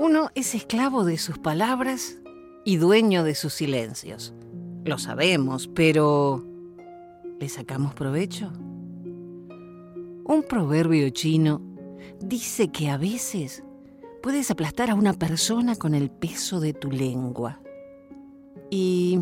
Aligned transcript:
Uno 0.00 0.30
es 0.34 0.54
esclavo 0.54 1.04
de 1.04 1.18
sus 1.18 1.36
palabras 1.36 2.16
y 2.64 2.78
dueño 2.78 3.22
de 3.22 3.34
sus 3.34 3.52
silencios. 3.52 4.32
Lo 4.86 4.96
sabemos, 4.96 5.68
pero 5.68 6.42
¿le 7.38 7.50
sacamos 7.50 7.92
provecho? 7.92 8.50
Un 10.24 10.42
proverbio 10.48 11.10
chino 11.10 11.60
dice 12.18 12.68
que 12.68 12.88
a 12.88 12.96
veces 12.96 13.62
puedes 14.22 14.50
aplastar 14.50 14.88
a 14.88 14.94
una 14.94 15.12
persona 15.12 15.76
con 15.76 15.94
el 15.94 16.10
peso 16.10 16.60
de 16.60 16.72
tu 16.72 16.90
lengua. 16.90 17.60
Y 18.70 19.20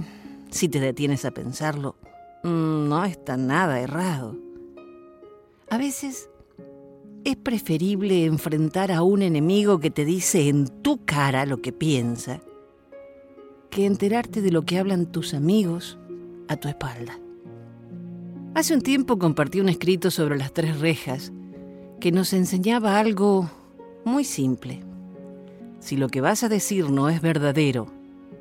si 0.49 0.69
te 0.69 0.79
detienes 0.79 1.25
a 1.25 1.33
pensarlo, 1.33 1.97
mm, 2.45 2.89
no 2.89 3.05
está 3.05 3.37
nada 3.37 3.81
errado. 3.81 4.37
A 5.71 5.77
veces 5.77 6.31
es 7.29 7.37
preferible 7.37 8.25
enfrentar 8.25 8.91
a 8.91 9.03
un 9.03 9.21
enemigo 9.21 9.81
que 9.81 9.91
te 9.91 10.07
dice 10.07 10.49
en 10.49 10.67
tu 10.67 11.05
cara 11.05 11.45
lo 11.45 11.61
que 11.61 11.73
piensa 11.73 12.41
que 13.69 13.85
enterarte 13.85 14.41
de 14.41 14.51
lo 14.51 14.63
que 14.63 14.79
hablan 14.79 15.05
tus 15.05 15.35
amigos 15.35 15.99
a 16.49 16.57
tu 16.57 16.69
espalda. 16.69 17.19
Hace 18.55 18.73
un 18.73 18.81
tiempo 18.81 19.19
compartí 19.19 19.61
un 19.61 19.69
escrito 19.69 20.11
sobre 20.11 20.39
las 20.39 20.55
tres 20.55 20.81
rejas 20.81 21.31
que 22.01 22.13
nos 22.13 22.33
enseñaba 22.33 22.99
algo 22.99 23.51
muy 24.07 24.25
simple. 24.25 24.81
Si 25.81 25.99
lo 25.99 26.09
que 26.09 26.23
vas 26.23 26.45
a 26.45 26.49
decir 26.49 26.89
no 26.89 27.11
es 27.11 27.21
verdadero, 27.21 27.89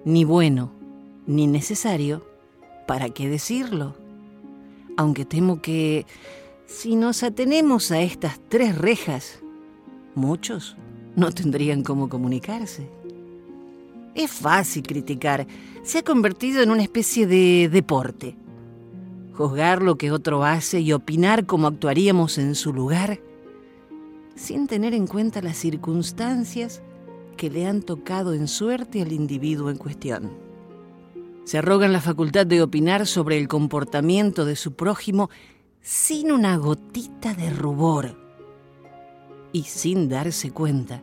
ni 0.05 0.23
bueno, 0.23 0.71
ni 1.25 1.45
necesario, 1.45 2.25
¿para 2.87 3.09
qué 3.09 3.27
decirlo? 3.27 3.97
Aunque 4.95 5.25
temo 5.25 5.61
que 5.61 6.05
si 6.67 6.97
nos 6.97 7.23
atenemos 7.23 7.91
a 7.91 8.01
estas 8.01 8.39
tres 8.49 8.77
rejas, 8.77 9.39
muchos 10.15 10.75
no 11.15 11.31
tendrían 11.31 11.81
cómo 11.81 12.09
comunicarse. 12.09 12.89
Es 14.13 14.31
fácil 14.31 14.83
criticar, 14.83 15.47
se 15.83 15.99
ha 15.99 16.03
convertido 16.03 16.61
en 16.61 16.69
una 16.69 16.83
especie 16.83 17.25
de 17.25 17.69
deporte. 17.71 18.35
Juzgar 19.33 19.81
lo 19.81 19.97
que 19.97 20.11
otro 20.11 20.43
hace 20.43 20.81
y 20.81 20.91
opinar 20.91 21.45
cómo 21.45 21.67
actuaríamos 21.67 22.37
en 22.37 22.53
su 22.53 22.73
lugar, 22.73 23.21
sin 24.35 24.67
tener 24.67 24.93
en 24.93 25.07
cuenta 25.07 25.41
las 25.41 25.57
circunstancias 25.57 26.81
que 27.37 27.49
le 27.49 27.65
han 27.65 27.81
tocado 27.81 28.33
en 28.33 28.47
suerte 28.47 29.01
al 29.01 29.13
individuo 29.13 29.69
en 29.69 29.77
cuestión. 29.77 30.31
Se 31.45 31.59
arrogan 31.59 31.93
la 31.93 32.01
facultad 32.01 32.45
de 32.45 32.61
opinar 32.61 33.07
sobre 33.07 33.37
el 33.37 33.47
comportamiento 33.47 34.43
de 34.43 34.57
su 34.57 34.73
prójimo 34.73 35.29
sin 35.87 36.33
una 36.33 36.57
gotita 36.57 37.33
de 37.33 37.49
rubor 37.49 38.13
y 39.53 39.63
sin 39.63 40.09
darse 40.09 40.51
cuenta 40.51 41.01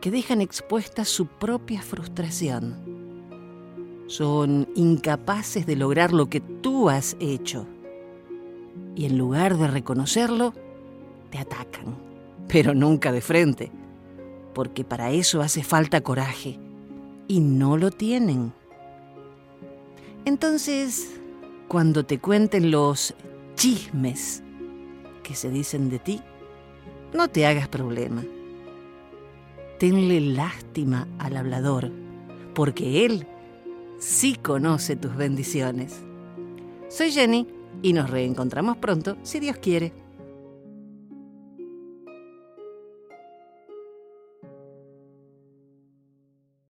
que 0.00 0.10
dejan 0.10 0.40
expuesta 0.40 1.04
su 1.04 1.26
propia 1.26 1.82
frustración. 1.82 2.76
Son 4.06 4.70
incapaces 4.74 5.66
de 5.66 5.76
lograr 5.76 6.14
lo 6.14 6.30
que 6.30 6.40
tú 6.40 6.88
has 6.88 7.14
hecho. 7.20 7.66
Y 8.96 9.04
en 9.04 9.18
lugar 9.18 9.58
de 9.58 9.68
reconocerlo, 9.68 10.54
te 11.28 11.36
atacan. 11.36 11.94
Pero 12.48 12.72
nunca 12.72 13.12
de 13.12 13.20
frente, 13.20 13.70
porque 14.54 14.82
para 14.82 15.10
eso 15.10 15.42
hace 15.42 15.62
falta 15.62 16.00
coraje. 16.00 16.58
Y 17.28 17.40
no 17.40 17.76
lo 17.76 17.90
tienen. 17.90 18.54
Entonces, 20.24 21.20
cuando 21.68 22.06
te 22.06 22.18
cuenten 22.18 22.70
los 22.70 23.14
chismes 23.60 24.42
que 25.22 25.34
se 25.34 25.50
dicen 25.50 25.90
de 25.90 25.98
ti, 25.98 26.20
no 27.12 27.28
te 27.28 27.46
hagas 27.46 27.68
problema 27.68 28.24
tenle 29.80 30.20
lástima 30.20 31.08
al 31.18 31.38
hablador, 31.38 31.90
porque 32.54 33.06
él 33.06 33.26
sí 33.98 34.34
conoce 34.36 34.94
tus 34.94 35.16
bendiciones. 35.16 36.02
Soy 36.90 37.10
Jenny 37.10 37.48
y 37.80 37.94
nos 37.94 38.10
reencontramos 38.10 38.76
pronto, 38.76 39.16
si 39.22 39.40
Dios 39.40 39.56
quiere. 39.56 39.94